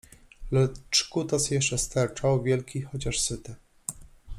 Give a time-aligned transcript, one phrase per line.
[0.51, 3.55] Lecz kutas jeszcze sterczał, wielki, chociaż syty.